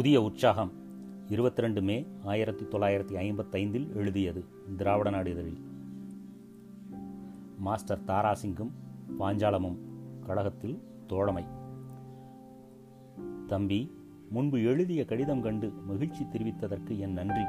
புதிய 0.00 0.22
உற்சாகம் 0.22 0.72
இருபத்தி 1.28 1.62
ரெண்டு 1.62 1.82
மே 1.82 2.06
ஆயிரத்தி 2.24 2.64
தொள்ளாயிரத்தி 2.64 3.16
ஐம்பத்தைந்தில் 3.18 3.96
எழுதியது 3.96 4.44
திராவிட 4.76 5.10
நாடு 5.10 5.30
இதழில். 5.30 5.60
மாஸ்டர் 7.58 7.98
தாராசிங்கும் 8.06 8.70
பாஞ்சாலமும் 9.18 9.76
கழகத்தில் 10.26 10.82
தோழமை. 11.06 11.44
தம்பி 13.46 13.92
முன்பு 14.30 14.62
எழுதிய 14.62 15.04
கடிதம் 15.04 15.42
கண்டு 15.42 15.72
மகிழ்ச்சி 15.86 16.26
தெரிவித்ததற்கு 16.32 16.98
என் 16.98 17.12
நன்றி. 17.12 17.42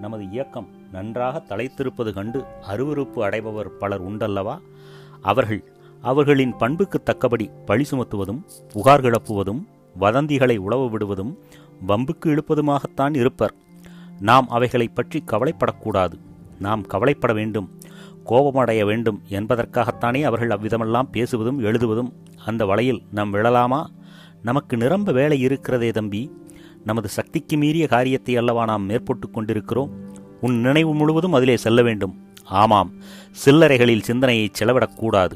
நமது 0.00 0.30
இயக்கம் 0.30 0.66
நன்றாக 0.92 1.42
தலைத்திருப்பது 1.48 2.12
கண்டு 2.12 2.44
அருவருப்பு 2.70 3.20
அடைபவர் 3.20 3.68
பலர் 3.68 4.02
உண்டல்லவா? 4.02 4.58
அவர்கள் 5.22 5.64
அவர்களின் 6.02 6.56
பண்புக்கு 6.56 7.02
தக்கபடி 7.02 7.50
பழி 7.64 7.84
சுமத்துவதும் 7.90 8.42
புகார் 8.72 9.00
கிளப்புவதும் 9.00 9.62
வதந்திகளை 10.00 10.56
உழவு 10.56 10.90
விடுவதும் 10.90 11.38
வம்புக்கு 11.88 12.24
இழுப்பதுமாகத்தான் 12.24 13.16
இருப்பர். 13.16 13.54
நாம் 14.20 14.48
அவைகளைப் 14.48 14.94
பற்றி 14.94 15.22
கவலைப்படக்கூடாது. 15.26 16.12
நாம் 16.58 16.82
கவலைப்பட 16.82 17.32
வேண்டும் 17.32 17.78
கோபமடைய 18.26 18.84
வேண்டும் 18.84 19.22
என்பதற்காகத்தானே 19.28 20.22
அவர்கள் 20.22 20.48
அவ்விதமெல்லாம் 20.48 21.08
பேசுவதும் 21.12 21.60
எழுதுவதும் 21.60 22.12
அந்த 22.44 22.66
வலையில் 22.66 23.02
நாம் 23.10 23.34
விழலாமா? 23.34 23.86
நமக்கு 24.42 24.76
நிரம்ப 24.76 25.12
வேலை 25.12 25.40
இருக்கிறதே 25.40 25.90
தம்பி. 25.90 26.30
நமது 26.84 27.08
சக்திக்கு 27.08 27.56
மீறிய 27.56 27.86
காரியத்தை 27.86 28.36
அல்லவா 28.36 28.64
நாம் 28.64 28.82
மேற்பட்டு 28.82 29.30
கொண்டிருக்கிறோம்? 29.30 29.90
உன் 30.40 30.60
நினைவு 30.60 30.94
முழுவதும் 30.94 31.32
அதிலே 31.32 31.56
செல்ல 31.56 31.82
வேண்டும். 31.82 32.18
ஆமாம் 32.44 32.92
சில்லறைகளில் 33.44 34.02
சிந்தனையை 34.02 34.50
செலவிடக்கூடாது. 34.58 35.32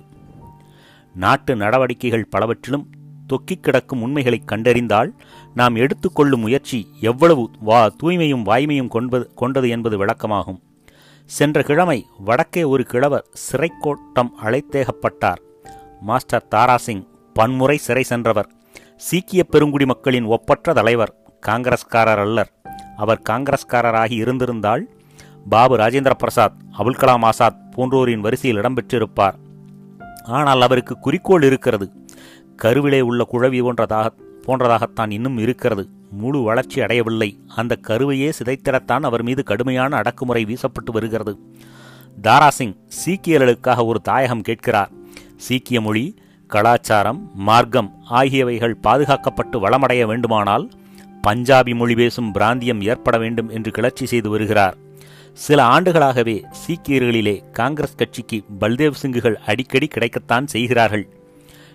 நாட்டு 1.14 1.56
நடவடிக்கைகள் 1.56 2.26
பலவற்றிலும் 2.26 2.90
தொக்கிக் 3.26 3.62
கிடக்கும் 3.62 4.02
உண்மைகளை 4.02 4.42
கண்டறிந்தால் 4.46 5.10
நாம் 5.58 5.74
எடுத்துக்கொள்ளும் 5.74 6.40
முயற்சி 6.40 6.78
எவ்வளவு 7.00 7.50
வா 7.68 7.80
தூய்மையும் 8.02 8.44
வாய்மையும் 8.46 8.88
கொண்பது 8.88 9.24
கொண்டது 9.34 9.68
என்பது 9.68 9.96
விளக்கமாகும். 10.00 10.60
சென்ற 11.24 11.62
கிழமை 11.62 12.06
வடக்கே 12.26 12.62
ஒரு 12.72 12.84
கிழவர் 12.84 13.24
சிறைக்கோட்டம் 13.44 14.30
அழைத்தேகப்பட்டார். 14.44 15.40
மாஸ்டர் 16.00 16.46
தாராசிங் 16.54 17.02
பன்முறை 17.34 17.76
சிறை 17.76 18.02
சென்றவர். 18.02 18.48
சீக்கிய 18.96 19.44
பெருங்குடி 19.44 19.86
மக்களின் 19.86 20.28
ஒப்பற்ற 20.36 20.72
தலைவர் 20.72 21.12
காங்கிரஸ்காரர் 21.46 22.22
அல்லர். 22.26 22.52
அவர் 22.96 23.22
காங்கிரஸ்காரராகி 23.30 24.16
இருந்திருந்தால் 24.22 24.84
பாபு 25.48 25.76
ராஜேந்திர 25.76 26.14
பிரசாத் 26.14 26.56
அபுல் 26.78 27.00
கலாம் 27.02 27.26
ஆசாத் 27.30 27.60
போன்றோரின் 27.76 28.24
வரிசையில் 28.26 28.60
இடம்பெற்றிருப்பார் 28.60 29.36
ஆனால் 30.38 30.60
அவருக்கு 30.60 30.94
குறிக்கோள் 30.98 31.42
இருக்கிறது. 31.42 31.92
கருவிலே 32.56 33.00
உள்ள 33.00 33.22
குழவி 33.32 33.60
போன்றதாக 33.62 34.08
போன்றதாகத்தான் 34.48 35.10
இன்னும் 35.10 35.38
இருக்கிறது. 35.38 35.88
முழு 36.10 36.42
வளர்ச்சி 36.42 36.80
அடையவில்லை. 36.80 37.40
அந்த 37.56 37.76
கருவையே 37.76 38.32
சிதைத்திடத்தான் 38.38 39.00
அவர் 39.00 39.22
மீது 39.22 39.42
கடுமையான 39.42 39.96
அடக்குமுறை 39.96 40.44
வீசப்பட்டு 40.44 40.92
வருகிறது. 40.92 41.38
தாராசிங் 42.22 42.76
சீக்கியர்களுக்காக 43.06 43.84
ஒரு 43.84 44.00
தாயகம் 44.00 44.40
கேட்கிறார். 44.40 44.90
சீக்கிய 45.36 45.80
மொழி 45.80 46.14
கலாச்சாரம் 46.46 47.30
மார்க்கம் 47.34 47.94
ஆகியவைகள் 48.04 48.78
பாதுகாக்கப்பட்டு 48.82 49.52
வளமடைய 49.52 50.06
வேண்டுமானால் 50.06 50.70
பஞ்சாபி 51.26 51.74
மொழி 51.74 51.94
பேசும் 51.94 52.32
பிராந்தியம் 52.32 52.82
ஏற்பட 52.82 53.18
வேண்டும் 53.18 53.48
என்று 53.48 53.70
கிளர்ச்சி 53.70 54.06
செய்து 54.06 54.30
வருகிறார். 54.30 54.76
சில 55.32 55.64
ஆண்டுகளாகவே 55.64 56.44
சீக்கியர்களிலே 56.66 57.50
காங்கிரஸ் 57.50 57.94
கட்சிக்கு 57.94 58.44
பல்தேவ் 58.60 58.92
சிங்குகள் 59.02 59.34
அடிக்கடி 59.34 59.88
கிடைக்கத்தான் 59.94 60.44
செய்கிறார்கள். 60.44 61.17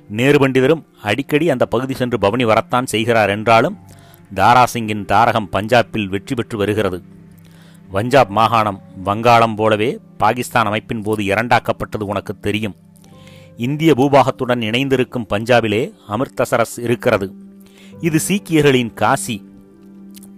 நேரு 0.09 0.47
பண்டிதரும் 0.47 0.85
அடிக்கடி 1.01 1.49
அந்த 1.49 1.65
பகுதி 1.65 1.93
சென்று 1.93 2.19
பவனி 2.19 2.45
வரத்தான் 2.45 2.85
செய்கிறார் 2.85 3.29
என்றாலும் 3.29 3.77
தாராசிங்கின் 4.35 5.05
தாரகம் 5.05 5.47
பஞ்சாபில் 5.51 6.07
வெற்றி 6.07 6.35
பெற்று 6.35 6.57
வருகிறது. 6.57 7.03
பஞ்சாப் 7.91 8.29
மாகாணம் 8.29 8.81
வங்காளம் 9.03 9.55
போலவே 9.55 9.99
பாகிஸ்தான் 10.17 10.65
அமைப்பின் 10.65 11.01
போது 11.01 11.23
இரண்டாக்கப்பட்டது 11.23 12.03
உனக்கு 12.03 12.39
தெரியும். 12.39 12.75
இந்திய 13.57 13.93
பூபாகத்துடன் 13.93 14.61
இணைந்திருக்கும் 14.61 15.25
பஞ்சாபிலே 15.29 15.93
அமிர்தசரஸ் 16.09 16.79
இருக்கிறது. 16.79 17.33
இது 18.01 18.19
சீக்கியர்களின் 18.27 18.93
காசி. 18.93 19.45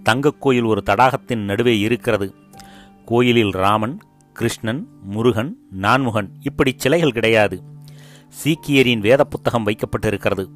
தங்கக் 0.02 0.40
கோயில் 0.40 0.62
ஒரு 0.62 0.82
தடாகத்தின் 0.86 1.36
நடுவே 1.36 1.78
இருக்கிறது. 1.78 2.34
கோயிலில் 3.04 3.50
ராமன் 3.50 4.02
கிருஷ்ணன் 4.32 4.88
முருகன் 5.02 5.56
நான்முகன் 5.70 6.30
இப்படி 6.40 6.74
சிலைகள் 6.76 7.12
கிடையாது. 7.12 7.62
சீக்கியரின் 8.44 8.98
வேத 8.98 9.24
புத்தகம் 9.24 9.66
வைக்கப்பட்டிருக்கிறது. 9.66 10.46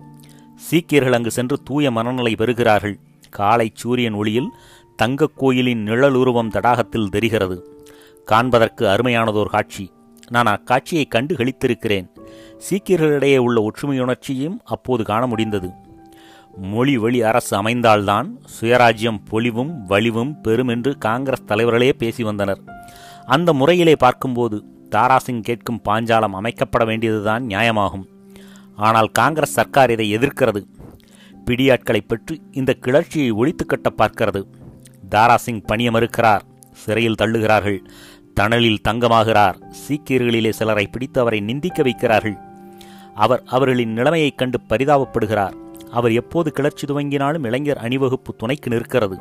சீக்கியர்கள் 0.56 1.12
அங்கு 1.12 1.30
சென்று 1.30 1.62
தூய 1.62 1.90
மனநிலை 1.90 2.34
பெறுகிறார்கள். 2.34 2.98
காலை 3.30 3.70
சூரியன் 3.74 4.12
ஒளியில் 4.12 4.50
தங்கக் 4.96 5.32
கோயிலின் 5.36 5.86
நிழலுருவம் 5.86 6.48
தடாகத்தில் 6.48 7.08
தெரிகிறது. 7.08 7.86
காண்பதற்கு 8.24 8.86
அருமையானதோர் 8.86 9.48
காட்சி. 9.48 9.92
நான் 10.30 10.46
அக்காட்சியை 10.46 11.08
கண்டு 11.08 11.34
கழித்திருக்கிறேன் 11.34 12.08
சீக்கியர்களிடையே 12.70 13.36
உள்ள 13.36 13.70
ஒற்றுமையுணர்ச்சியும் 13.70 14.56
அப்போது 14.64 15.04
காண 15.04 15.26
முடிந்தது. 15.26 15.70
மொழி 16.56 16.96
வழி 16.96 17.22
அரசு 17.22 17.62
அமைந்தால்தான் 17.62 18.30
சுயராஜ்யம் 18.60 19.18
பொலிவும் 19.28 19.86
வலிவும் 19.86 20.40
பெறும் 20.40 20.68
என்று 20.68 20.98
காங்கிரஸ் 20.98 21.44
தலைவர்களே 21.44 21.92
பேசி 21.92 22.22
வந்தனர். 22.22 22.60
அந்த 23.26 23.52
முறையிலே 23.52 23.96
பார்க்கும்போது 23.96 24.64
தாராசிங் 24.90 25.40
கேட்கும் 25.40 25.80
பாஞ்சாலம் 25.84 26.34
அமைக்கப்பட 26.42 26.84
வேண்டியதுதான் 26.84 27.46
நியாயமாகும். 27.46 28.04
ஆனால் 28.76 29.08
காங்கிரஸ் 29.08 29.52
சர்க்கார் 29.52 29.90
இதை 29.90 30.16
எதிர்க்கிறது. 30.16 30.66
பிடியாட்களை 31.50 32.00
பெற்று 32.08 32.40
இந்த 32.50 32.72
கிளர்ச்சியை 32.72 33.30
ஒழித்து 33.30 33.66
கட்ட 33.66 33.92
பார்க்கிறது. 33.98 34.44
தாராசிங் 35.10 35.62
பணிய 35.66 35.90
மறுக்கிறார் 35.90 36.42
சிறையில் 36.72 37.14
தள்ளுகிறார்கள் 37.22 37.78
தணலில் 38.40 38.80
தங்கமாகிறார் 38.88 39.62
சீக்கியர்களிலே 39.88 40.50
சிலரை 40.50 40.86
பிடித்து 40.86 41.20
அவரை 41.20 41.40
நிந்திக்க 41.40 41.82
வைக்கிறார்கள். 41.82 42.38
அவர் 43.14 43.42
அவர்களின் 43.46 43.92
நிலைமையைக் 43.92 44.38
கண்டு 44.38 44.60
பரிதாபப்படுகிறார். 44.68 45.52
அவர் 45.90 46.12
எப்போது 46.12 46.52
கிளர்ச்சி 46.52 46.86
துவங்கினாலும் 46.86 47.46
இளைஞர் 47.46 47.76
அணிவகுப்பு 47.76 48.36
துணைக்கு 48.36 48.70
நிற்கிறது. 48.70 49.20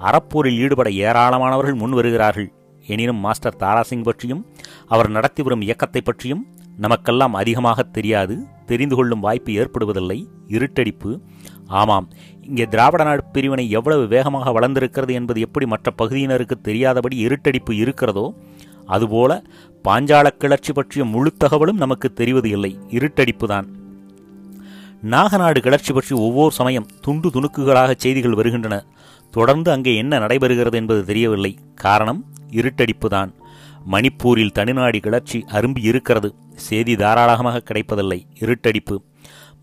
அறப்போரில் 0.00 0.56
ஈடுபட 0.56 0.90
ஏராளமானவர்கள் 0.90 1.74
முன் 1.74 1.90
வருகிறார்கள் 1.90 2.52
எனினும் 2.86 3.20
மாஸ்டர் 3.24 3.58
தாராசிங் 3.58 4.06
பற்றியும் 4.08 4.42
அவர் 4.86 5.10
நடத்தி 5.10 5.42
வரும் 5.42 5.64
இயக்கத்தை 5.68 6.00
பற்றியும் 6.00 6.42
நமக்கெல்லாம் 6.76 7.34
அதிகமாக 7.34 7.82
தெரியாது 7.96 8.34
தெரிந்து 8.66 8.96
கொள்ளும் 8.96 9.20
வாய்ப்பு 9.20 9.52
ஏற்படுவதில்லை. 9.52 10.18
இருட்டடிப்பு. 10.48 11.10
ஆமாம் 11.80 12.06
இங்கே 12.46 12.64
திராவிட 12.66 13.04
நாடு 13.04 13.22
பிரிவினை 13.32 13.64
எவ்வளவு 13.70 14.04
வேகமாக 14.06 14.52
வளர்ந்திருக்கிறது 14.56 15.12
என்பது 15.12 15.40
எப்படி 15.40 15.66
மற்ற 15.66 15.92
பகுதியினருக்கு 16.02 16.56
தெரியாதபடி 16.68 17.16
இருட்டடிப்பு 17.26 17.72
இருக்கிறதோ 17.82 18.26
அதுபோல 18.86 19.42
பாஞ்சால 19.84 20.26
கிளர்ச்சி 20.42 20.72
பற்றிய 20.72 21.04
முழு 21.14 21.30
தகவலும் 21.32 21.82
நமக்கு 21.84 22.08
தெரிவது 22.12 22.48
இல்லை. 22.50 22.72
இருட்டடிப்புதான் 22.90 23.66
நாகநாடு 25.14 25.58
கிளர்ச்சி 25.64 25.92
பற்றி 25.92 26.12
ஒவ்வொரு 26.16 26.52
சமயம் 26.58 26.86
துண்டு 27.00 27.28
துணுக்குகளாக 27.28 27.94
செய்திகள் 27.96 28.38
வருகின்றன. 28.40 28.76
தொடர்ந்து 29.36 29.70
அங்கே 29.70 29.92
என்ன 29.96 30.18
நடைபெறுகிறது 30.18 30.76
என்பது 30.80 31.00
தெரியவில்லை. 31.04 31.52
காரணம் 31.74 32.20
இருட்டடிப்புதான். 32.50 33.30
மணிப்பூரில் 33.92 34.54
தனிநாடி 34.58 35.00
கிளர்ச்சி 35.00 35.38
அரும்பி 35.52 35.80
இருக்கிறது. 35.82 36.34
செய்தி 36.68 36.96
தாராளமாக 36.96 37.60
கிடைப்பதில்லை. 37.60 38.26
இருட்டடிப்பு. 38.38 38.96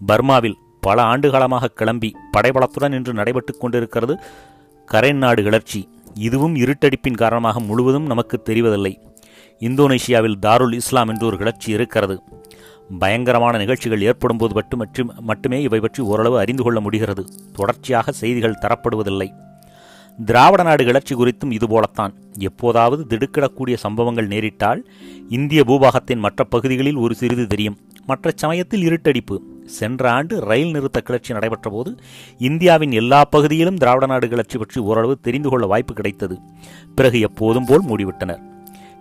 பர்மாவில் 0.07 0.57
பல 0.81 0.97
ஆண்டுகாலமாக 1.03 1.65
கிளம்பி 1.65 2.09
படைபலத்துடன் 2.37 2.93
இன்று 2.93 3.13
நடைபெற்று 3.13 3.57
கொண்டிருக்கிறது 3.57 4.15
கரைன் 4.87 5.21
நாடு 5.23 5.43
கிளர்ச்சி. 5.43 5.81
இதுவும் 6.27 6.55
இருட்டடிப்பின் 6.55 7.21
காரணமாக 7.23 7.59
முழுவதும் 7.59 8.05
நமக்கு 8.05 8.37
தெரிவதில்லை. 8.45 8.93
இந்தோனேஷியாவில் 9.59 10.39
தாருல் 10.45 10.73
இஸ்லாம் 10.73 11.07
என்று 11.07 11.25
ஒரு 11.25 11.37
கிளர்ச்சி 11.37 11.71
இருக்கிறது. 11.71 12.17
பயங்கரமான 12.99 13.57
நிகழ்ச்சிகள் 13.57 14.01
ஏற்படும் 14.01 14.37
போது 14.37 14.53
மட்டும் 14.53 15.11
மட்டுமே 15.19 15.61
இவை 15.61 15.79
பற்றி 15.79 16.01
ஓரளவு 16.03 16.37
அறிந்து 16.37 16.63
கொள்ள 16.63 16.79
முடிகிறது. 16.79 17.23
தொடர்ச்சியாக 17.53 18.11
செய்திகள் 18.11 18.61
தரப்படுவதில்லை. 18.61 19.29
திராவிட 20.19 20.63
நாடு 20.63 20.85
கிளர்ச்சி 20.85 21.15
குறித்தும் 21.15 21.51
இதுபோலத்தான். 21.51 22.13
எப்போதாவது 22.39 23.05
திடுக்கிடக்கூடிய 23.09 23.75
சம்பவங்கள் 23.75 24.27
நேரிட்டால் 24.27 24.83
இந்திய 25.29 25.63
பூபாகத்தின் 25.67 26.17
மற்ற 26.17 26.43
பகுதிகளில் 26.43 26.95
ஒரு 26.95 27.15
சிறிது 27.15 27.47
தெரியும். 27.47 27.77
மற்ற 28.05 28.31
சமயத்தில் 28.35 28.87
இருட்டடிப்பு. 28.87 29.37
சென்ற 29.65 30.11
ஆண்டு 30.11 30.39
ரயில் 30.39 30.71
நிறுத்த 30.71 31.01
கிளர்ச்சி 31.01 31.33
நடைபெற்ற 31.33 31.69
போது 31.69 31.95
இந்தியாவின் 32.37 32.91
எல்லா 32.91 33.23
பகுதியிலும் 33.23 33.75
திராவிட 33.75 34.05
நாடு 34.05 34.27
கிளர்ச்சி 34.27 34.57
பற்றி 34.57 34.81
ஓரளவு 34.81 35.19
தெரிந்து 35.19 35.49
கொள்ள 35.49 35.65
வாய்ப்பு 35.65 35.93
கிடைத்தது. 35.93 36.39
பிறகு 36.95 37.19
எப்போதும் 37.19 37.65
போல் 37.65 37.85
மூடிவிட்டனர். 37.85 38.41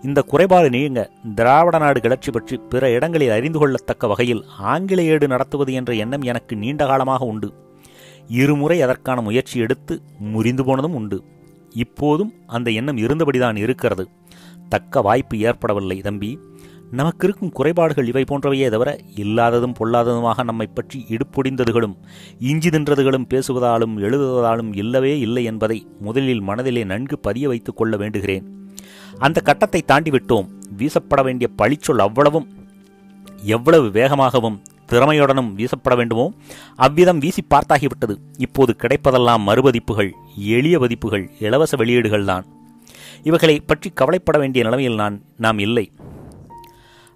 இந்த 0.03 0.21
குறைபாடு 0.21 0.69
நீங்க 0.69 1.09
திராவிட 1.35 1.77
நாடு 1.77 1.99
கிளர்ச்சி 1.99 2.31
பற்றி 2.31 2.57
பிற 2.57 2.89
இடங்களில் 2.89 3.29
அறிந்து 3.29 3.59
கொள்ளத்தக்க 3.59 4.07
வகையில் 4.07 4.45
ஆங்கில 4.59 5.01
ஏடு 5.01 5.27
நடத்துவது 5.27 5.73
என்ற 5.73 5.93
எண்ணம் 5.93 6.21
எனக்கு 6.21 6.55
நீண்ட 6.55 6.85
காலமாக 6.85 7.25
உண்டு. 7.25 7.53
இருமுறை 8.27 8.81
அதற்கான 8.81 9.21
முயற்சி 9.21 9.59
எடுத்து 9.59 10.01
முறிந்து 10.19 10.63
போனதும் 10.63 10.93
உண்டு. 10.93 11.23
இப்போதும் 11.69 12.33
அந்த 12.47 12.71
எண்ணம் 12.71 12.97
இருந்தபடிதான் 12.97 13.55
இருக்கிறது. 13.55 14.09
தக்க 14.69 15.01
வாய்ப்பு 15.01 15.39
ஏற்படவில்லை 15.39 16.01
தம்பி. 16.01 16.39
நமக்கு 16.91 17.27
இருக்கும் 17.27 17.51
குறைபாடுகள் 17.51 18.07
இவை 18.07 18.23
போன்றவையே 18.23 18.69
தவிர 18.69 18.99
இல்லாததும் 19.15 19.73
பொல்லாததுமாக 19.79 20.43
நம்மை 20.43 20.67
பற்றி 20.67 21.05
இடுப்பொடிந்ததுகளும் 21.09 21.95
இஞ்சி 22.39 22.69
தின்றதுகளும் 22.69 23.27
பேசுவதாலும் 23.29 23.97
எழுதுவதாலும் 23.97 24.75
இல்லவே 24.75 25.19
இல்லை 25.19 25.43
என்பதை 25.43 25.87
முதலில் 25.99 26.41
மனதிலே 26.41 26.83
நன்கு 26.83 27.19
பதிய 27.19 27.47
வைத்துக் 27.47 27.77
கொள்ள 27.77 27.97
வேண்டுகிறேன். 27.97 28.43
அந்த 29.17 29.41
கட்டத்தை 29.41 29.81
தாண்டி 29.81 30.11
விட்டோம் 30.11 30.49
வீசப்பட 30.77 31.23
வேண்டிய 31.23 31.49
பழிச்சொல் 31.57 31.99
அவ்வளவும் 31.99 32.47
எவ்வளவு 33.41 33.87
வேகமாகவும் 33.87 34.61
திறமையுடனும் 34.93 35.51
வீசப்பட 35.59 35.95
வேண்டுமோ? 35.99 36.25
அவ்விதம் 36.85 37.21
வீசி 37.23 37.43
பார்த்தாகிவிட்டது. 37.53 38.15
இப்போது 38.37 38.71
கிடைப்பதெல்லாம் 38.83 39.45
மறுபதிப்புகள் 39.49 40.11
எளிய 40.57 40.77
பதிப்புகள் 40.79 41.25
இலவச 41.39 41.75
வெளியீடுகள் 41.81 42.29
தான். 42.31 42.45
இவைகளை 43.23 43.55
பற்றி 43.59 43.89
கவலைப்பட 43.99 44.37
வேண்டிய 44.37 44.63
நிலைமையில் 44.65 44.99
நான் 45.01 45.17
நாம் 45.37 45.59
இல்லை. 45.59 45.85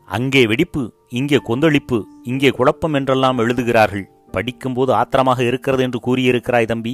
அங்கே 0.09 0.41
வெடிப்பு 0.45 0.81
இங்கே 1.19 1.37
கொந்தளிப்பு 1.47 1.97
இங்கே 2.23 2.49
குழப்பம் 2.49 2.93
என்றெல்லாம் 2.93 3.37
எழுதுகிறார்கள். 3.37 4.05
படிக்கும்போது 4.31 4.91
ஆத்திரமாக 4.93 5.39
இருக்கிறது 5.49 5.83
என்று 5.83 5.99
கூறியிருக்கிறாய் 6.05 6.69
தம்பி. 6.71 6.93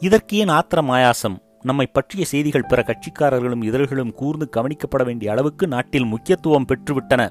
இதற்கு 0.00 0.36
ஏன் 0.36 0.52
ஆத்திரம் 0.56 0.90
ஆயாசம்? 0.96 1.36
நம்மை 1.68 1.86
பற்றிய 1.96 2.24
செய்திகள் 2.24 2.68
பிற 2.68 2.80
கட்சிக்காரர்களும் 2.88 3.64
இதழ்களும் 3.68 4.14
கூர்ந்து 4.14 4.46
கவனிக்கப்பட 4.56 5.02
வேண்டிய 5.04 5.32
அளவுக்கு 5.32 5.64
நாட்டில் 5.66 6.10
முக்கியத்துவம் 6.12 6.68
பெற்றுவிட்டன 6.70 7.22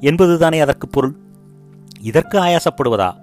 என்பதுதானே 0.00 0.60
அதற்கு 0.60 0.88
பொருள்? 0.88 1.14
இதற்கு 2.00 2.40
ஆயாசப்படுவதா? 2.40 3.14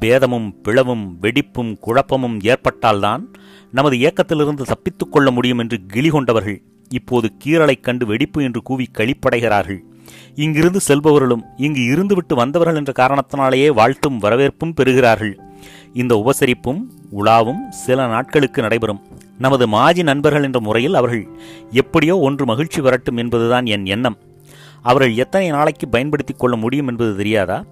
பேதமும் 0.00 0.54
பிளவும் 0.64 1.06
வெடிப்பும் 1.22 1.78
குழப்பமும் 1.78 2.38
ஏற்பட்டால்தான் 2.38 3.22
நமது 3.72 3.96
இயக்கத்திலிருந்து 3.96 4.62
தப்பித்துக் 4.62 5.12
கொள்ள 5.12 5.30
முடியும் 5.30 5.58
என்று 5.58 5.78
கிளி 5.86 6.08
கொண்டவர்கள் 6.08 6.62
இப்போது 6.88 7.32
கீரலைக் 7.44 7.80
கண்டு 7.80 8.06
வெடிப்பு 8.06 8.42
என்று 8.42 8.62
கூவி 8.62 8.86
கழிப்படைகிறார்கள் 8.92 9.78
இங்கிருந்து 10.34 10.80
செல்பவர்களும் 10.88 11.42
இங்கு 11.56 11.80
இருந்துவிட்டு 11.80 12.34
வந்தவர்கள் 12.34 12.76
என்ற 12.76 12.92
காரணத்தினாலேயே 12.92 13.72
வாழ்த்தும் 13.72 14.18
வரவேற்பும் 14.18 14.74
பெறுகிறார்கள். 14.76 15.38
இந்த 15.92 16.14
உபசரிப்பும் 16.14 16.80
உலாவும் 17.16 17.68
சில 17.68 18.06
நாட்களுக்கு 18.06 18.62
நடைபெறும். 18.62 19.06
நமது 19.38 19.68
மாஜி 19.68 20.02
நண்பர்கள் 20.02 20.42
என்ற 20.42 20.60
முறையில் 20.60 20.94
அவர்கள் 20.94 21.28
எப்படியோ 21.70 22.18
ஒன்று 22.18 22.44
மகிழ்ச்சி 22.44 22.80
வரட்டும் 22.80 23.16
என்பதுதான் 23.16 23.66
என் 23.66 23.86
எண்ணம். 23.86 24.18
அவர்கள் 24.82 25.16
எத்தனை 25.16 25.48
நாளைக்கு 25.48 25.88
பயன்படுத்திக் 25.88 26.38
கொள்ள 26.38 26.56
முடியும் 26.56 26.88
என்பது 26.88 27.16
தெரியாதா? 27.16 27.64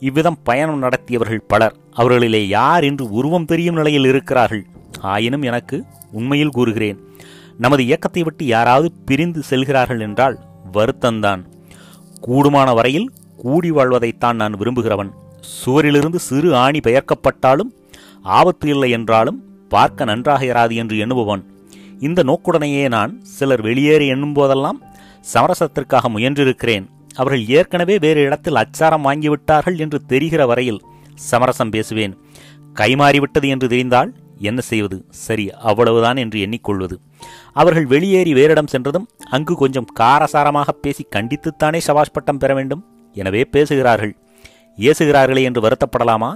இவ்விதம் 0.00 0.38
பயணம் 0.42 0.82
நடத்தியவர்கள் 0.82 1.46
பலர். 1.46 1.76
அவர்களிலே 1.96 2.46
யார் 2.46 2.84
என்று 2.84 3.10
உருவம் 3.10 3.44
தெரியும் 3.44 3.74
நிலையில் 3.74 4.04
இருக்கிறார்கள்? 4.04 4.66
ஆயினும் 5.00 5.42
எனக்கு 5.42 5.84
உண்மையில் 6.12 6.50
கூறுகிறேன். 6.50 6.98
நமது 7.58 7.84
இயக்கத்தை 7.84 8.22
விட்டு 8.22 8.46
யாராவது 8.46 8.92
பிரிந்து 9.04 9.42
செல்கிறார்கள் 9.42 10.00
என்றால் 10.00 10.38
வருத்தந்தான் 10.72 11.42
கூடுமான 12.26 12.74
வரையில் 12.74 13.08
கூடி 13.36 13.70
வாழ்வதைத்தான் 13.70 14.36
நான் 14.36 14.56
விரும்புகிறவன். 14.56 15.10
சுவரிலிருந்து 15.64 16.16
சிறு 16.16 16.54
ஆணி 16.54 16.78
பெயர்க்கப்பட்டாலும் 16.78 17.70
ஆபத்து 18.22 18.68
இல்லை 18.68 18.90
என்றாலும் 18.90 19.38
பார்க்க 19.68 20.04
நன்றாக 20.04 20.44
இராது 20.44 20.74
என்று 20.74 20.96
எண்ணுபவன். 20.96 21.42
இந்த 22.00 22.22
நோக்குடனேயே 22.22 22.88
நான் 22.88 23.20
சிலர் 23.22 23.60
வெளியேறி 23.60 24.06
எண்ணும் 24.06 24.32
போதெல்லாம் 24.32 24.82
சமரசத்திற்காக 25.34 26.08
முயன்றிருக்கிறேன். 26.08 26.86
அவர்கள் 27.20 27.44
ஏற்கனவே 27.58 27.96
வேறு 28.04 28.20
இடத்தில் 28.28 28.60
அச்சாரம் 28.62 29.06
வாங்கிவிட்டார்கள் 29.08 29.78
என்று 29.84 29.98
தெரிகிற 30.12 30.42
வரையில் 30.50 30.80
சமரசம் 31.28 31.72
பேசுவேன். 31.74 32.14
கைமாறிவிட்டது 32.80 33.46
என்று 33.54 33.68
தெரிந்தால் 33.74 34.10
என்ன 34.48 34.60
செய்வது? 34.70 34.96
சரி 35.24 35.44
அவ்வளவுதான் 35.70 36.18
என்று 36.22 36.38
எண்ணிக்கொள்வது. 36.44 36.96
அவர்கள் 37.60 37.86
வெளியேறி 37.92 38.32
வேறிடம் 38.34 38.72
சென்றதும் 38.74 39.08
அங்கு 39.36 39.54
கொஞ்சம் 39.62 39.88
காரசாரமாக 40.00 40.74
பேசி 40.84 41.04
கண்டித்துத்தானே 41.16 41.80
சபாஷ் 41.88 42.14
பட்டம் 42.16 42.40
பெற 42.42 42.52
வேண்டும்? 42.58 42.84
எனவே 43.16 43.42
பேசுகிறார்கள். 43.54 44.12
ஏசுகிறார்களே 44.88 45.42
என்று 45.48 45.60
வருத்தப்படலாமா? 45.64 46.30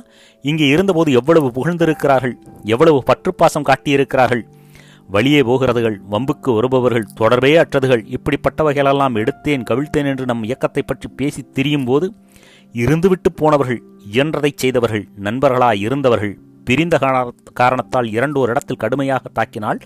இங்கே 0.44 0.66
இருந்தபோது 0.74 1.10
எவ்வளவு 1.12 1.48
புகழ்ந்திருக்கிறார்கள்? 1.58 2.34
எவ்வளவு 2.74 2.98
பற்றுப்பாசம் 3.10 3.68
காட்டியிருக்கிறார்கள்? 3.70 4.44
வழியே 5.12 5.40
போகிறதுகள் 5.42 5.96
வம்புக்கு 6.10 6.50
வருபவர்கள் 6.54 7.12
தொடர்பே 7.14 7.50
அற்றதுகள் 7.56 8.02
இப்படிப்பட்டவைகளெல்லாம் 8.16 9.16
எடுத்தேன் 9.22 9.66
கவிழ்த்தேன் 9.70 10.08
என்று 10.10 10.24
நம் 10.24 10.42
இயக்கத்தை 10.42 10.82
பற்றி 10.82 11.08
பேசி 11.16 11.42
திரியும் 11.52 11.84
போது 11.84 12.06
இருந்துவிட்டு 12.72 13.30
போனவர்கள் 13.34 13.80
இயன்றதைச் 14.12 14.60
செய்தவர்கள் 14.62 15.04
நண்பர்களாய் 15.22 15.82
இருந்தவர்கள் 15.86 16.34
பிரிந்த 16.64 16.96
காரணத்தால் 17.52 18.08
இரண்டோர் 18.18 18.52
இடத்தில் 18.52 18.82
கடுமையாக 18.84 19.30
தாக்கினால் 19.34 19.80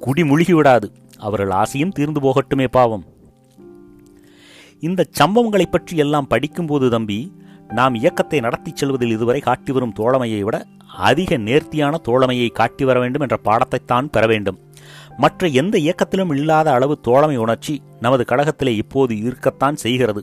குடி 0.00 0.22
முழுகிவிடாது. 0.22 0.88
அவர்கள் 1.18 1.52
ஆசையும் 1.62 1.94
தீர்ந்து 1.98 2.20
போகட்டுமே 2.20 2.66
பாவம். 2.68 3.04
இந்த 4.80 5.06
சம்பவங்களை 5.20 5.66
பற்றி 5.70 5.96
எல்லாம் 5.96 6.26
படிக்கும்போது 6.26 6.88
தம்பி 6.90 7.18
நாம் 7.76 7.94
இயக்கத்தை 7.94 8.38
நடத்திச் 8.40 8.80
செல்வதில் 8.80 9.14
இதுவரை 9.16 9.40
காட்டி 9.40 9.72
வரும் 9.72 9.94
தோழமையை 9.98 10.40
விட 10.40 10.56
அதிக 11.10 11.36
நேர்த்தியான 11.46 11.94
தோழமையை 12.08 12.48
காட்டி 12.52 12.84
வர 12.84 12.98
வேண்டும் 12.98 13.24
என்ற 13.26 13.36
பாடத்தைத்தான் 13.44 14.10
பெற 14.10 14.24
வேண்டும். 14.26 14.58
மற்ற 15.16 15.48
எந்த 15.60 15.74
இயக்கத்திலும் 15.78 16.32
இல்லாத 16.36 16.68
அளவு 16.72 16.94
தோழமை 17.00 17.36
உணர்ச்சி 17.36 17.74
நமது 18.00 18.24
கழகத்திலே 18.28 18.72
இப்போது 18.82 19.12
இருக்கத்தான் 19.18 19.76
செய்கிறது. 19.76 20.22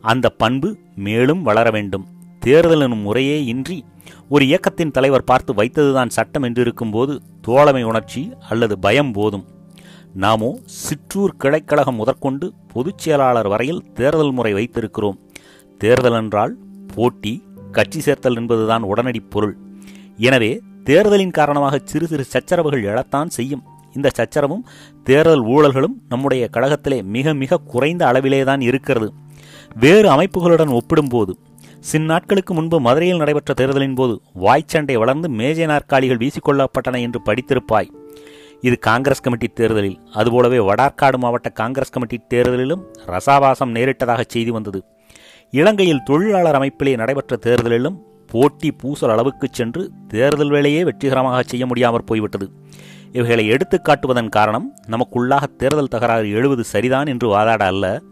அந்த 0.00 0.26
பண்பு 0.42 0.70
மேலும் 1.06 1.42
வளர 1.42 1.70
வேண்டும். 1.70 2.06
தேர்தல் 2.42 2.80
எனும் 2.80 3.04
முறையே 3.08 3.38
இன்றி 3.44 3.78
ஒரு 4.28 4.44
இயக்கத்தின் 4.46 4.94
தலைவர் 4.96 5.28
பார்த்து 5.30 5.52
வைத்ததுதான் 5.54 6.14
சட்டம் 6.16 6.42
என்று 6.42 6.60
இருக்கும்போது 6.60 7.14
தோழமை 7.40 7.82
உணர்ச்சி 7.82 8.22
அல்லது 8.48 8.74
பயம் 8.78 9.12
போதும். 9.12 9.46
நாமோ 10.24 10.50
சிற்றூர் 10.82 11.38
கிளைக்கழகம் 11.44 12.00
முதற்கொண்டு 12.00 12.46
பொதுச் 12.74 13.02
செயலாளர் 13.04 13.48
வரையில் 13.48 13.82
தேர்தல் 13.94 14.36
முறை 14.38 14.52
வைத்திருக்கிறோம். 14.54 15.18
தேர்தல் 15.80 16.18
என்றால் 16.20 16.54
போட்டி 16.96 17.32
கட்சி 17.76 18.00
சேர்த்தல் 18.06 18.38
என்பதுதான் 18.40 18.84
உடனடி 18.90 19.20
பொருள். 19.34 19.54
எனவே 20.28 20.52
தேர்தலின் 20.88 21.34
காரணமாக 21.38 21.80
சிறு 21.90 22.06
சிறு 22.10 22.24
சச்சரவுகள் 22.32 22.86
எழத்தான் 22.90 23.32
செய்யும். 23.36 23.64
இந்த 23.96 24.08
சச்சரவும் 24.18 24.64
தேர்தல் 25.08 25.44
ஊழல்களும் 25.54 25.96
நம்முடைய 26.12 26.44
கழகத்திலே 26.54 26.98
மிக 27.14 27.34
மிக 27.42 27.60
குறைந்த 27.72 28.02
அளவிலே 28.10 28.40
தான் 28.50 28.62
இருக்கிறது. 28.68 29.08
வேறு 29.82 30.08
அமைப்புகளுடன் 30.14 30.74
ஒப்பிடும்போது 30.78 31.32
சின் 31.90 32.08
நாட்களுக்கு 32.10 32.52
முன்பு 32.54 32.76
மதுரையில் 32.86 33.20
நடைபெற்ற 33.22 33.52
தேர்தலின் 33.60 33.96
போது 33.98 34.14
வாய்ச்சண்டை 34.44 34.94
வளர்ந்து 35.02 35.28
மேஜை 35.40 35.66
நாற்காலிகள் 35.70 36.20
வீசிக்கொள்ளப்பட்டன 36.22 37.00
என்று 37.06 37.20
படித்திருப்பாய். 37.28 37.90
இது 38.66 38.76
காங்கிரஸ் 38.88 39.24
கமிட்டி 39.24 39.48
தேர்தலில் 39.58 39.98
அதுபோலவே 40.20 40.60
வடார்காடு 40.68 41.18
மாவட்ட 41.24 41.48
காங்கிரஸ் 41.60 41.94
கமிட்டி 41.94 42.18
தேர்தலிலும் 42.32 42.84
ரசாபாசம் 43.14 43.74
நேரிட்டதாக 43.76 44.24
செய்தி 44.34 44.52
வந்தது. 44.56 44.80
இலங்கையில் 45.50 46.02
தொழிலாளர் 46.02 46.54
அமைப்பிலே 46.54 46.96
நடைபெற்ற 46.96 47.36
தேர்தலிலும் 47.42 47.98
போட்டி 48.26 48.72
பூசல் 48.72 49.10
அளவுக்கு 49.10 49.48
சென்று 49.50 49.90
தேர்தல் 50.08 50.48
வேலையே 50.48 50.84
வெற்றிகரமாக 50.84 51.42
செய்ய 51.42 51.66
முடியாமற் 51.66 52.06
போய்விட்டது. 52.06 52.50
இவைகளை 53.12 53.46
எடுத்து 53.46 53.80
காட்டுவதன் 53.82 54.28
காரணம் 54.28 54.74
நமக்குள்ளாக 54.86 55.42
தேர்தல் 55.56 55.88
தகராறு 55.88 56.30
எழுவது 56.30 56.64
சரிதான் 56.64 57.06
என்று 57.06 57.28
வாதாட 57.28 57.58
அல்ல. 57.58 58.02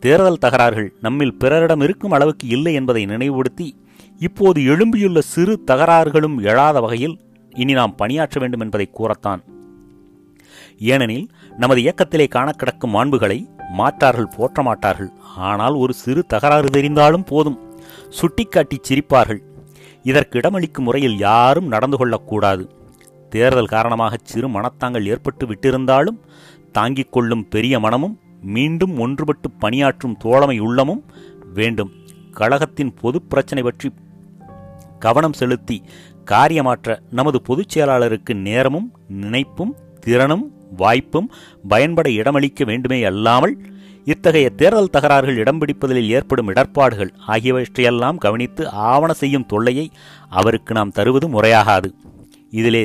தேர்தல் 0.00 0.38
தகராறுகள் 0.38 0.90
நம்மில் 1.00 1.34
பிறரிடம் 1.34 1.80
இருக்கும் 1.80 2.10
அளவுக்கு 2.10 2.48
இல்லை 2.48 2.74
என்பதை 2.74 3.06
நினைவுபடுத்தி 3.06 3.76
இப்போது 4.18 4.60
எழும்பியுள்ள 4.60 5.18
சிறு 5.18 5.62
தகராறுகளும் 5.66 6.40
எழாத 6.42 6.80
வகையில் 6.80 7.20
இனி 7.50 7.72
நாம் 7.72 7.94
பணியாற்ற 7.94 8.40
வேண்டும் 8.40 8.60
என்பதை 8.60 8.88
கூறத்தான். 8.90 9.44
ஏனெனில் 10.78 11.28
நமது 11.56 11.80
இயக்கத்திலே 11.80 12.28
காண 12.28 12.52
கிடக்கும் 12.52 12.94
மாண்புகளை 12.94 13.46
மாற்றார்கள் 13.76 14.34
போற்ற 14.36 14.62
மாட்டார்கள் 14.62 15.10
ஆனால் 15.36 15.74
ஒரு 15.74 15.92
சிறு 15.92 16.26
தகராறு 16.26 16.68
தெரிந்தாலும் 16.68 17.26
போதும். 17.26 17.58
சுட்டிக்காட்டி 18.08 18.80
சிரிப்பார்கள். 18.88 19.40
இதற்கு 20.02 20.38
இடமளிக்கும் 20.38 20.86
முறையில் 20.88 21.18
யாரும் 21.18 21.66
நடந்து 21.66 21.96
கொள்ளக்கூடாது. 21.96 22.70
தேர்தல் 23.30 23.66
காரணமாக 23.66 24.18
சிறு 24.22 24.48
மனத்தாங்கள் 24.48 25.06
ஏற்பட்டு 25.06 25.46
விட்டிருந்தாலும் 25.46 26.18
தாங்கிக் 26.72 27.12
கொள்ளும் 27.12 27.48
பெரிய 27.48 27.80
மனமும் 27.80 28.20
மீண்டும் 28.40 28.98
ஒன்றுபட்டு 28.98 29.48
பணியாற்றும் 29.58 30.16
தோழமை 30.16 30.58
உள்ளமும் 30.58 31.04
வேண்டும். 31.54 31.92
கழகத்தின் 32.32 32.94
பொது 32.94 33.22
பிரச்சனை 33.22 33.62
பற்றி 33.64 33.94
கவனம் 34.98 35.32
செலுத்தி 35.32 35.82
காரியமாற்ற 36.24 36.98
நமது 37.10 37.42
பொதுச் 37.42 37.78
செயலாளருக்கு 37.78 38.34
நேரமும் 38.34 38.92
நினைப்பும் 39.08 39.76
திறனும் 40.08 40.44
வாய்ப்பும் 40.76 41.28
பயன்பட 41.68 42.08
இடமளிக்க 42.18 42.64
வேண்டுமே 42.64 42.98
அல்லாமல் 43.10 43.54
இத்தகைய 44.06 44.48
தேர்தல் 44.60 44.94
தகராறுகள் 44.96 45.40
இடம் 45.42 45.58
பிடிப்பதில் 45.60 46.10
ஏற்படும் 46.16 46.50
இடர்பாடுகள் 46.52 47.10
ஆகியவற்றையெல்லாம் 47.26 48.20
கவனித்து 48.24 48.62
ஆவண 48.90 49.10
செய்யும் 49.22 49.46
தொல்லையை 49.46 49.86
அவருக்கு 50.38 50.72
நாம் 50.74 50.94
தருவது 50.98 51.26
முறையாகாது. 51.28 51.88
இதிலே 52.52 52.84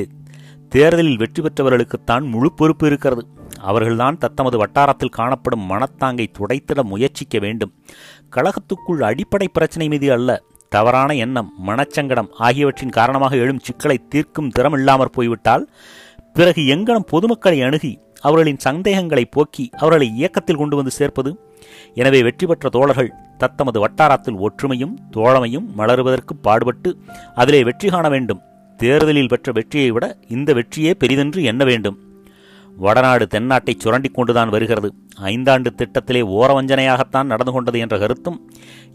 தேர்தலில் 0.72 1.20
வெற்றி 1.22 1.40
பெற்றவர்களுக்குத்தான் 1.42 2.24
முழு 2.32 2.48
பொறுப்பு 2.52 2.84
இருக்கிறது. 2.86 3.22
அவர்கள்தான் 3.60 4.18
தத்தமது 4.18 4.56
வட்டாரத்தில் 4.62 5.16
காணப்படும் 5.18 5.64
மனத்தாங்கை 5.70 6.26
துடைத்திட 6.38 6.82
முயற்சிக்க 6.92 7.38
வேண்டும். 7.44 7.72
கழகத்துக்குள் 8.36 9.02
அடிப்படை 9.10 9.48
பிரச்சனை 9.56 9.86
மீது 9.92 10.08
அல்ல 10.16 10.30
தவறான 10.72 11.10
எண்ணம் 11.24 11.50
மனச்சங்கடம் 11.66 12.30
ஆகியவற்றின் 12.46 12.96
காரணமாக 12.98 13.34
எழும் 13.42 13.64
சிக்கலை 13.66 13.98
தீர்க்கும் 14.12 14.52
திறம் 14.56 14.76
இல்லாமற் 14.78 15.16
போய்விட்டால் 15.16 15.64
பிறகு 16.36 16.62
எங்கனம் 16.74 17.08
பொதுமக்களை 17.10 17.58
அணுகி 17.66 17.92
அவர்களின் 18.26 18.62
சந்தேகங்களை 18.64 19.24
போக்கி 19.34 19.64
அவர்களை 19.80 20.06
இயக்கத்தில் 20.18 20.58
கொண்டு 20.60 20.76
வந்து 20.78 20.92
சேர்ப்பது. 20.98 21.30
எனவே 22.00 22.20
வெற்றி 22.26 22.44
பெற்ற 22.46 22.68
தோழர்கள் 22.76 23.10
தத்தமது 23.42 23.78
வட்டாரத்தில் 23.84 24.40
ஒற்றுமையும் 24.46 24.94
தோழமையும் 25.16 25.66
மலருவதற்கு 25.78 26.34
பாடுபட்டு 26.46 26.90
அதிலே 27.42 27.60
வெற்றி 27.68 27.88
காண 27.88 28.08
வேண்டும். 28.14 28.40
தேர்தலில் 28.80 29.30
பெற்ற 29.32 29.52
வெற்றியை 29.58 29.90
விட 29.96 30.06
இந்த 30.36 30.52
வெற்றியே 30.52 30.94
பெரிதென்று 31.02 31.42
எண்ண 31.52 31.64
வேண்டும். 31.70 31.98
வடநாடு 32.84 33.24
தென்னாட்டை 33.32 33.72
சுரண்டிக் 33.82 34.14
கொண்டுதான் 34.14 34.52
வருகிறது. 34.54 34.88
ஐந்தாண்டு 35.32 35.70
திட்டத்திலே 35.80 36.22
ஓரவஞ்சனையாகத்தான் 36.36 37.30
நடந்து 37.32 37.52
கொண்டது 37.52 37.78
என்ற 37.84 37.96
கருத்தும் 37.98 38.38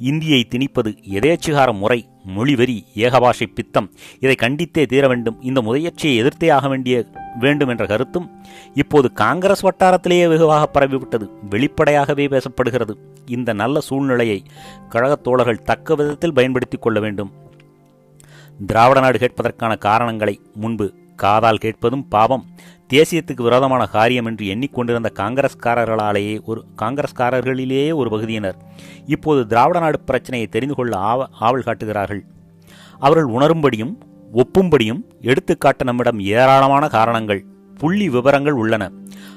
இந்தியை 0.09 0.41
திணிப்பது 0.53 0.91
எதேச்சிகார 1.17 1.69
முறை 1.81 1.99
மொழிவெறி 2.35 2.77
ஏகபாஷை 3.05 3.47
பித்தம். 3.57 3.87
இதை 4.23 4.35
கண்டித்தே 4.41 4.83
தீர 4.93 5.03
வேண்டும். 5.07 5.37
இந்த 5.41 5.61
முயற்சியை 5.67 6.15
எதிர்த்தே 6.23 6.49
ஆக 6.57 6.67
வேண்டிய 6.67 6.97
வேண்டும் 7.39 7.67
என்ற 7.67 7.85
கருத்தும் 7.85 8.31
இப்போது 8.73 9.11
காங்கிரஸ் 9.11 9.65
வட்டாரத்திலேயே 9.65 10.27
வெகுவாக 10.27 10.69
பரவிவிட்டது. 10.73 11.29
வெளிப்படையாகவே 11.49 12.27
பேசப்படுகிறது. 12.27 12.95
இந்த 13.25 13.53
நல்ல 13.53 13.79
சூழ்நிலையை 13.79 14.43
கழகத் 14.89 15.23
தோழர்கள் 15.23 15.61
தக்க 15.61 15.95
விதத்தில் 15.95 16.33
பயன்படுத்திக் 16.33 16.81
கொள்ள 16.81 16.99
வேண்டும். 16.99 17.31
திராவிட 18.65 18.99
நாடு 18.99 19.17
கேட்பதற்கான 19.17 19.77
காரணங்களை 19.77 20.41
முன்பு 20.53 20.93
காதால் 21.15 21.57
கேட்பதும் 21.57 22.07
பாவம். 22.07 22.45
தேசியத்துக்கு 22.93 23.41
விரோதமான 23.41 23.85
காரியம் 23.85 24.25
என்று 24.25 24.45
எண்ணிக்கொண்டிருந்த 24.45 25.09
காங்கிரஸ்காரர்களாலேயே 25.13 26.43
ஒரு 26.43 26.65
காங்கிரஸ்காரர்களிலேயே 26.81 27.93
ஒரு 27.93 28.09
பகுதியினர் 28.09 28.55
இப்போது 29.05 29.47
திராவிட 29.47 29.79
நாடு 29.79 29.99
பிரச்சனையை 29.99 30.49
தெரிந்து 30.49 30.75
கொள்ள 30.75 30.97
ஆவ 30.97 31.27
ஆவல் 31.31 31.63
காட்டுகிறார்கள். 31.63 32.25
அவர்கள் 32.99 33.33
உணரும்படியும் 33.33 33.95
ஒப்பும்படியும் 34.33 35.03
எடுத்துக்காட்ட 35.21 35.83
நம்மிடம் 35.83 36.19
ஏராளமான 36.19 36.87
காரணங்கள் 36.87 37.45
புள்ளி 37.75 38.09
விவரங்கள் 38.09 38.53
உள்ளன. 38.53 38.91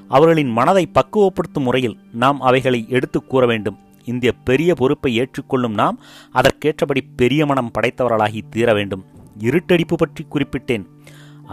அவர்களின் 0.08 0.49
மனதை 0.49 0.90
பக்குவப்படுத்தும் 0.92 1.61
முறையில் 1.61 1.99
நாம் 2.12 2.40
அவைகளை 2.40 2.87
எடுத்துக் 2.88 3.28
கூற 3.28 3.46
வேண்டும். 3.46 3.78
இந்த 4.04 4.32
பெரிய 4.44 4.75
பொறுப்பை 4.75 5.16
ஏற்றுக்கொள்ளும் 5.16 5.75
நாம் 5.75 6.00
அதற்கேற்றபடி 6.34 7.00
பெரிய 7.16 7.46
மனம் 7.46 7.70
படைத்தவர்களாகி 7.80 8.40
தீர 8.50 8.75
வேண்டும். 8.75 9.04
இருட்டடிப்பு 9.38 9.96
பற்றி 9.96 10.26
குறிப்பிட்டேன். 10.30 10.87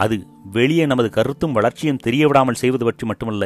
அது 0.03 0.15
வெளியே 0.56 0.84
நமது 0.91 1.10
கருத்தும் 1.18 1.56
வளர்ச்சியும் 1.58 2.01
தெரியவிடாமல் 2.06 2.60
செய்வது 2.62 2.84
பற்றி 2.86 3.06
மட்டுமல்ல 3.10 3.46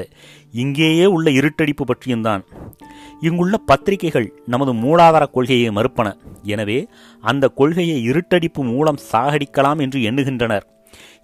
இங்கேயே 0.54 1.06
உள்ள 1.16 1.28
இருட்டடிப்பு 1.40 1.84
பற்றியும் 1.84 2.26
தான் 2.28 2.44
இங்குள்ள 3.22 3.56
பத்திரிகைகள் 3.70 4.28
நமது 4.46 4.72
மூலாதார 4.84 5.24
கொள்கையை 5.36 5.70
மறுப்பன. 5.78 6.08
எனவே 6.54 6.78
அந்த 7.24 7.46
கொள்கையை 7.60 7.98
இருட்டடிப்பு 8.10 8.62
மூலம் 8.72 9.02
சாகடிக்கலாம் 9.12 9.82
என்று 9.86 10.00
எண்ணுகின்றனர். 10.10 10.66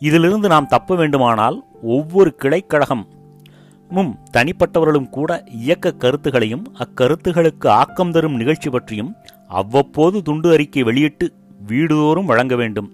இதிலிருந்து 0.07 0.47
நாம் 0.53 0.71
தப்ப 0.73 0.95
வேண்டுமானால் 0.95 1.57
ஒவ்வொரு 1.95 2.29
கிளைக்கழகம் 2.41 3.03
மும் 3.91 4.13
தனிப்பட்டவர்களும் 4.35 5.09
கூட 5.09 5.31
இயக்க 5.61 5.93
கருத்துகளையும் 6.03 6.65
அக்கருத்துகளுக்கு 6.83 7.67
ஆக்கம் 7.81 8.11
தரும் 8.11 8.37
நிகழ்ச்சி 8.41 8.69
பற்றியும் 8.69 9.11
அவ்வப்போது 9.59 10.17
துண்டு 10.21 10.49
அறிக்கை 10.55 10.81
வெளியிட்டு 10.89 11.27
வீடுதோறும் 11.67 12.25
வழங்க 12.25 12.55
வேண்டும். 12.55 12.91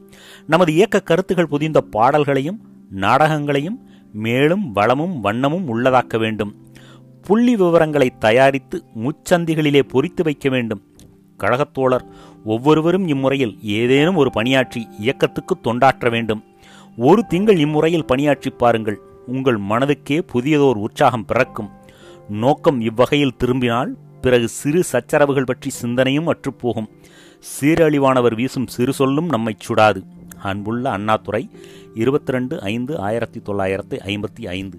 நமது 0.48 0.74
இயக்க 0.74 1.00
கருத்துகள் 1.00 1.48
புதிந்த 1.48 1.82
பாடல்களையும் 1.82 2.60
நாடகங்களையும் 2.90 3.78
மேலும் 4.12 4.72
வளமும் 4.72 5.24
வண்ணமும் 5.24 5.68
உள்ளதாக்க 5.74 6.18
வேண்டும். 6.18 6.52
புள்ளி 7.22 7.56
விவரங்களை 7.56 8.10
தயாரித்து 8.20 8.84
முச்சந்திகளிலே 8.96 9.82
பொறித்து 9.94 10.24
வைக்க 10.24 10.50
வேண்டும். 10.50 10.82
கழகத்தோழர் 11.40 12.06
ஒவ்வொருவரும் 12.46 13.08
இம்முறையில் 13.08 13.58
ஏதேனும் 13.62 14.16
ஒரு 14.16 14.32
பணியாற்றி 14.32 14.88
இயக்கத்துக்கு 15.00 15.56
தொண்டாற்ற 15.64 16.10
வேண்டும். 16.10 16.44
ஒரு 16.98 17.26
திங்கள் 17.26 17.58
இம்முறையில் 17.58 18.06
பணியாற்றி 18.06 18.50
பாருங்கள். 18.50 19.00
உங்கள் 19.28 19.58
மனதுக்கே 19.58 20.22
புதியதோர் 20.34 20.78
உற்சாகம் 20.78 21.26
பிறக்கும். 21.26 21.70
நோக்கம் 22.30 22.82
இவ்வகையில் 22.82 23.38
திரும்பினால் 23.38 23.98
பிறகு 24.22 24.48
சிறு 24.48 24.84
சச்சரவுகள் 24.84 25.44
பற்றி 25.44 25.70
சிந்தனையும் 25.70 26.28
அற்றுப்போகும். 26.28 26.90
சீரழிவானவர் 27.46 28.36
வீசும் 28.36 28.68
சிறு 28.68 28.94
சொல்லும் 28.94 29.28
நம்மைச் 29.28 29.72
சுடாது. 29.72 30.04
அன்புள்ள 30.42 30.90
அண்ணாதுரை 30.90 31.50
இருபத்தி 31.94 32.32
ரெண்டு 32.32 32.62
ஐந்து 32.62 33.00
ஆயிரத்தி 33.00 33.40
தொள்ளாயிரத்தி 33.40 34.00
ஐம்பத்தி 34.06 34.48
ஐந்து. 34.48 34.78